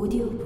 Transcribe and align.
오디오북 0.00 0.40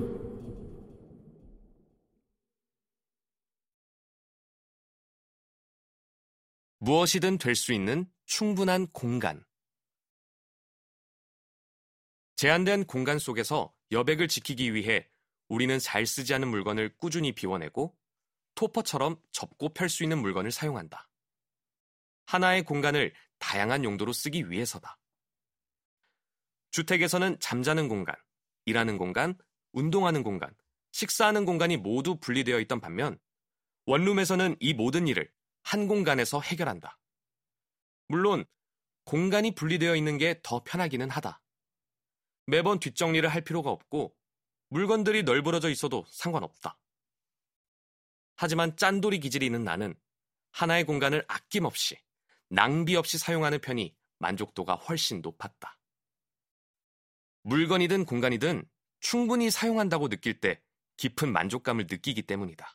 무엇이든 6.79 7.39
될 7.39 7.55
수 7.55 7.73
있는 7.73 8.11
충분한 8.27 8.89
공간. 8.89 9.45
제한된 12.35 12.87
공간 12.87 13.21
속에서 13.21 13.73
여백을 13.93 14.27
지키기 14.27 14.75
위해 14.75 15.09
우리는 15.47 15.79
잘 15.79 16.05
쓰지 16.05 16.35
않은 16.35 16.49
물건을 16.49 16.97
꾸준히 16.97 17.31
비워내고 17.31 17.97
토퍼처럼 18.57 19.23
접고 19.31 19.73
펼 19.73 19.89
수 19.89 20.03
있는 20.03 20.19
물건을 20.21 20.51
사용한다. 20.51 21.09
하나의 22.27 22.65
공간을 22.65 23.15
다양한 23.39 23.85
용도로 23.85 24.13
쓰기 24.13 24.51
위해서다. 24.51 24.99
주택에서는 26.73 27.39
잠자는 27.39 27.87
공간, 27.87 28.17
일하는 28.67 28.97
공간, 28.97 29.37
운동하는 29.75 30.23
공간, 30.23 30.55
식사하는 30.93 31.45
공간이 31.45 31.77
모두 31.77 32.17
분리되어 32.17 32.61
있던 32.61 32.81
반면 32.81 33.19
원룸에서는 33.87 34.57
이 34.61 34.73
모든 34.73 35.07
일을 35.09 35.31
한 35.63 35.89
공간에서 35.89 36.41
해결한다. 36.41 36.99
물론 38.07 38.45
공간이 39.05 39.55
분리되어 39.55 39.97
있는 39.97 40.17
게 40.17 40.41
더 40.43 40.63
편하기는 40.65 41.11
하다. 41.11 41.43
매번 42.47 42.79
뒷정리를 42.79 43.29
할 43.29 43.41
필요가 43.43 43.71
없고 43.71 44.15
물건들이 44.69 45.25
널브러져 45.25 45.71
있어도 45.71 46.05
상관없다. 46.09 46.79
하지만 48.37 48.77
짠돌이 48.77 49.19
기질이 49.21 49.47
있는 49.47 49.65
나는 49.65 49.95
하나의 50.53 50.85
공간을 50.85 51.25
아낌없이 51.27 51.99
낭비 52.49 52.95
없이 52.95 53.19
사용하는 53.19 53.61
편이 53.61 53.95
만족도가 54.19 54.77
훨씬 54.77 55.21
높았다. 55.21 55.79
물건이든 57.43 58.05
공간이든 58.05 58.65
충분히 59.05 59.51
사용한다고 59.51 60.09
느낄 60.09 60.41
때 60.41 60.63
깊은 60.97 61.31
만족감을 61.31 61.87
느끼기 61.91 62.23
때문이다. 62.23 62.75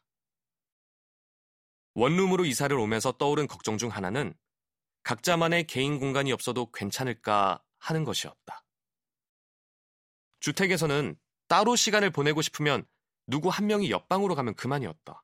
원룸으로 1.95 2.45
이사를 2.45 2.77
오면서 2.77 3.13
떠오른 3.13 3.47
걱정 3.47 3.80
중 3.80 3.89
하나는 3.89 4.36
각자만의 5.02 5.66
개인 5.66 5.99
공간이 5.99 6.31
없어도 6.31 6.71
괜찮을까 6.71 7.63
하는 7.80 8.03
것이었다. 8.03 8.63
주택에서는 10.39 11.17
따로 11.47 11.75
시간을 11.75 12.11
보내고 12.11 12.43
싶으면 12.43 12.86
누구 13.25 13.49
한 13.49 13.66
명이 13.66 13.89
옆방으로 13.89 14.36
가면 14.36 14.53
그만이었다. 14.53 15.23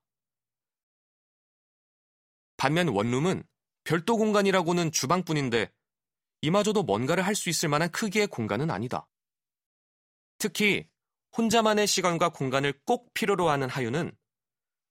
반면 2.57 2.87
원룸은 2.87 3.43
별도 3.83 4.17
공간이라고는 4.17 4.91
주방뿐인데 4.91 5.71
이마저도 6.41 6.81
뭔가를 6.81 7.23
할 7.23 7.35
수 7.35 7.49
있을 7.49 7.69
만한 7.69 7.91
크기의 7.91 8.25
공간은 8.25 8.71
아니다. 8.71 9.07
특히 10.39 10.89
혼자만의 11.37 11.87
시간과 11.87 12.29
공간을 12.29 12.81
꼭 12.85 13.13
필요로 13.13 13.49
하는 13.49 13.69
하유는 13.69 14.15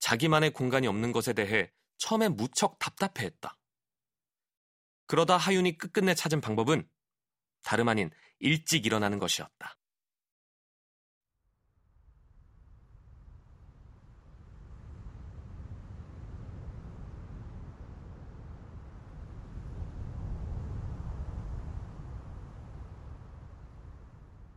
자기만의 0.00 0.52
공간이 0.52 0.86
없는 0.86 1.12
것에 1.12 1.32
대해 1.32 1.70
처음에 1.96 2.28
무척 2.28 2.78
답답해했다. 2.78 3.56
그러다 5.06 5.36
하윤이 5.36 5.78
끝끝내 5.78 6.14
찾은 6.14 6.40
방법은 6.40 6.86
다름 7.62 7.88
아닌 7.88 8.10
일찍 8.38 8.84
일어나는 8.84 9.18
것이었다. 9.18 9.76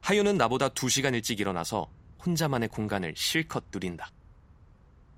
하윤은 0.07 0.37
나보다 0.37 0.69
두시간 0.69 1.13
일찍 1.15 1.41
일어나서 1.41 1.91
혼자만의 2.25 2.69
공간을 2.69 3.13
실컷 3.17 3.65
누린다. 3.73 4.09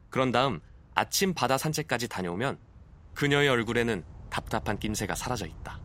그런 0.09 0.31
다음 0.31 0.61
아침 0.95 1.35
바다 1.35 1.59
산책까지 1.59 2.07
다녀오면 2.07 2.57
그녀의 3.13 3.49
얼굴에는 3.49 4.03
답답한 4.31 4.79
낌새가 4.79 5.13
사라져 5.13 5.45
있다. 5.45 5.79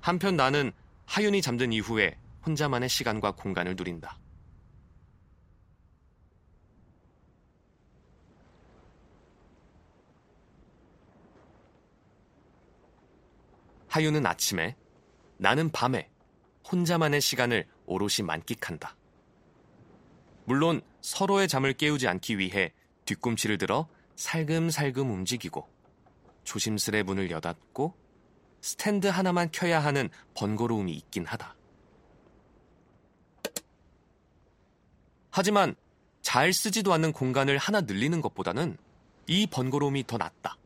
한편 0.00 0.34
나는 0.34 0.72
하윤이 1.06 1.42
잠든 1.42 1.72
이후에 1.72 2.18
혼자만의 2.44 2.88
시간과 2.88 3.36
공간을 3.36 3.76
누린다. 3.76 4.18
하윤은 13.86 14.26
아침에, 14.26 14.76
나는 15.36 15.70
밤에 15.70 16.09
혼자만의 16.70 17.20
시간을 17.20 17.66
오롯이 17.86 18.24
만끽한다. 18.24 18.96
물론 20.44 20.82
서로의 21.00 21.48
잠을 21.48 21.72
깨우지 21.72 22.08
않기 22.08 22.38
위해 22.38 22.72
뒤꿈치를 23.04 23.58
들어 23.58 23.88
살금살금 24.16 25.10
움직이고 25.10 25.68
조심스레 26.44 27.02
문을 27.02 27.30
여닫고 27.30 27.94
스탠드 28.60 29.06
하나만 29.06 29.50
켜야 29.52 29.82
하는 29.82 30.08
번거로움이 30.34 30.92
있긴 30.92 31.24
하다. 31.24 31.54
하지만 35.30 35.74
잘 36.22 36.52
쓰지도 36.52 36.92
않는 36.92 37.12
공간을 37.12 37.56
하나 37.56 37.80
늘리는 37.80 38.20
것보다는 38.20 38.76
이 39.26 39.46
번거로움이 39.46 40.06
더 40.06 40.18
낫다. 40.18 40.56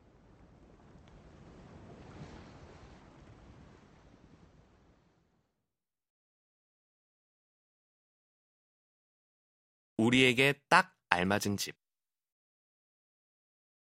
우리에게 9.97 10.60
딱 10.69 10.97
알맞은 11.10 11.56
집. 11.56 11.77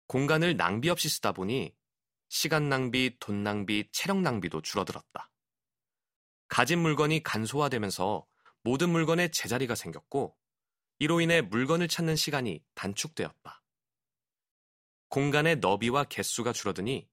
공간을 0.06 0.56
낭비 0.56 0.88
없이 0.88 1.08
쓰다 1.08 1.32
보니 1.32 1.74
시간 2.28 2.68
낭비, 2.68 3.16
돈 3.18 3.42
낭비, 3.42 3.88
체력 3.92 4.20
낭비도 4.20 4.62
줄어들었다. 4.62 5.30
가진 6.48 6.78
물건이 6.78 7.22
간소화되면서 7.22 8.26
모든 8.62 8.90
물건에 8.90 9.28
제자리가 9.28 9.74
생겼고 9.74 10.36
이로 10.98 11.20
인해 11.20 11.40
물건을 11.40 11.88
찾는 11.88 12.16
시간이 12.16 12.64
단축되었다. 12.74 13.62
공간의 15.08 15.56
너비와 15.56 16.04
개수가 16.04 16.52
줄어드니 16.52 17.08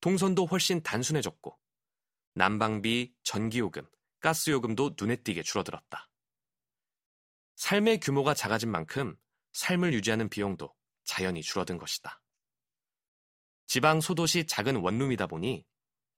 동선도 0.00 0.46
훨씬 0.46 0.82
단순해졌고 0.82 1.58
난방비, 2.34 3.14
전기요금, 3.22 3.86
가스요금도 4.20 4.96
눈에 4.98 5.16
띄게 5.16 5.42
줄어들었다. 5.42 6.08
삶의 7.56 8.00
규모가 8.00 8.34
작아진 8.34 8.70
만큼 8.70 9.16
삶을 9.52 9.92
유지하는 9.94 10.28
비용도 10.28 10.74
자연히 11.04 11.42
줄어든 11.42 11.78
것이다. 11.78 12.20
지방 13.66 14.00
소도시 14.00 14.46
작은 14.46 14.76
원룸이다 14.76 15.26
보니 15.26 15.64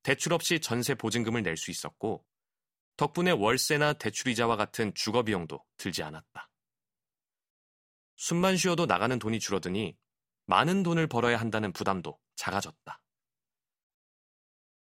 대출 0.02 0.32
없이 0.32 0.60
전세 0.60 0.94
보증금을 0.94 1.42
낼 1.42 1.56
수 1.56 1.70
있었고 1.70 2.24
덕분에 2.96 3.32
월세나 3.32 3.94
대출이자와 3.94 4.56
같은 4.56 4.94
주거 4.94 5.22
비용도 5.22 5.62
들지 5.76 6.02
않았다. 6.02 6.48
숨만 8.16 8.56
쉬어도 8.56 8.86
나가는 8.86 9.18
돈이 9.18 9.38
줄어드니 9.38 9.96
많은 10.46 10.82
돈을 10.82 11.06
벌어야 11.06 11.38
한다는 11.38 11.72
부담도 11.72 12.18
작아졌다. 12.36 13.00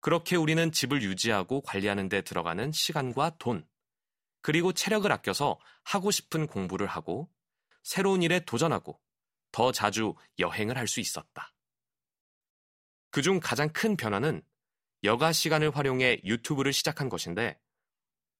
그렇게 0.01 0.37
우리는 0.37 0.73
집을 0.73 1.03
유지하고 1.03 1.63
관리하는 1.63 2.09
데 2.09 2.23
들어가는 2.23 2.73
시간과 2.73 3.37
돈, 3.39 3.67
그리고 4.43 4.73
체력을 4.73 5.11
아껴서 5.11 5.59
하고 5.85 6.11
싶은 6.11 6.47
공부를 6.47 6.87
하고 6.87 7.33
새로운 7.83 8.23
일에 8.23 8.41
도전하고 8.41 9.01
더 9.53 9.73
자주 9.73 10.15
여행을 10.39 10.77
할 10.77 10.87
수 10.87 11.01
있었다. 11.01 11.55
그중 13.11 13.41
가장 13.41 13.73
큰 13.73 13.97
변화는 13.97 14.43
여가 15.05 15.33
시간을 15.33 15.77
활용해 15.77 16.23
유튜브를 16.25 16.73
시작한 16.73 17.09
것인데 17.09 17.61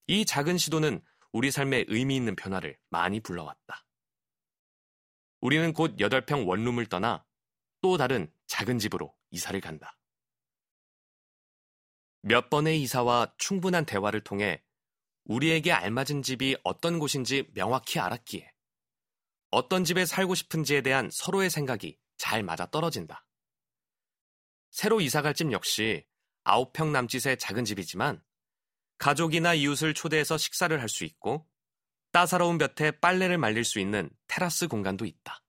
이 0.07 0.25
작은 0.25 0.59
시도는 0.59 1.05
우리 1.33 1.51
삶에 1.51 1.85
의미 1.89 2.17
있는 2.17 2.37
변화를 2.37 2.79
많이 2.89 3.21
불러왔다. 3.21 3.87
우리는 5.41 5.73
곧 5.73 5.97
8평 5.97 6.47
원룸을 6.47 6.87
떠나 6.87 7.25
또 7.81 7.97
다른 7.97 8.33
작은 8.47 8.79
집으로 8.79 9.15
이사를 9.31 9.61
간다. 9.61 9.99
몇 12.23 12.49
번의 12.49 12.81
이사와 12.83 13.35
충분한 13.39 13.85
대화를 13.85 14.23
통해 14.23 14.63
우리에게 15.25 15.73
알맞은 15.73 16.23
집이 16.23 16.57
어떤 16.65 16.99
곳인지 16.99 17.51
명확히 17.55 17.99
알았기에 17.99 18.51
어떤 19.51 19.85
집에 19.85 20.07
살고 20.07 20.35
싶은지에 20.35 20.81
대한 20.81 21.11
서로의 21.13 21.51
생각이 21.51 21.99
잘 22.17 22.43
맞아 22.43 22.67
떨어진다. 22.67 23.27
새로 24.71 25.01
이사갈 25.01 25.35
집 25.35 25.53
역시 25.53 26.07
9평 26.45 26.91
남짓의 26.91 27.39
작은 27.39 27.65
집이지만 27.65 28.23
가족이나 28.99 29.55
이웃을 29.55 29.95
초대해서 29.95 30.39
식사를 30.39 30.79
할 30.81 30.89
수 30.89 31.05
있고 31.05 31.47
따사로운 32.13 32.59
볕에 32.59 32.93
빨래를 33.01 33.39
말릴 33.39 33.65
수 33.65 33.81
있는 33.81 34.11
테라스 34.27 34.69
공간도 34.69 35.05
있다. 35.07 35.42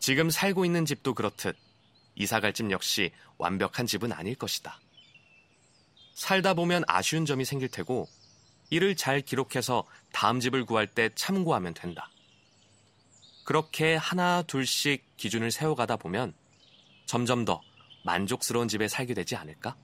지금 0.00 0.30
살고 0.30 0.64
있는 0.64 0.86
집도 0.86 1.12
그렇듯 1.12 1.56
이사갈 2.14 2.54
집 2.54 2.70
역시 2.70 3.12
완벽한 3.36 3.86
집은 3.86 4.12
아닐 4.12 4.34
것이다. 4.34 4.80
살다 6.14 6.54
보면 6.54 6.84
아쉬운 6.88 7.26
점이 7.26 7.44
생길 7.44 7.68
테고 7.68 8.08
이를 8.70 8.96
잘 8.96 9.20
기록해서 9.20 9.84
다음 10.12 10.40
집을 10.40 10.64
구할 10.64 10.86
때 10.86 11.10
참고하면 11.14 11.74
된다. 11.74 12.10
그렇게 13.44 13.94
하나 13.94 14.42
둘씩 14.42 15.16
기준을 15.18 15.50
세워가다 15.50 15.96
보면 15.96 16.34
점점 17.04 17.44
더 17.44 17.60
만족스러운 18.04 18.68
집에 18.68 18.88
살게 18.88 19.12
되지 19.12 19.36
않을까? 19.36 19.76